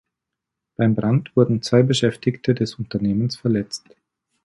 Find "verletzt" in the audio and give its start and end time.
3.35-3.87